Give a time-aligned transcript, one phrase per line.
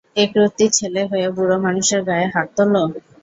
[0.15, 2.73] একরত্তি ছেলে হয়ে বুড়োমানুষের গায়ে হাত তোল!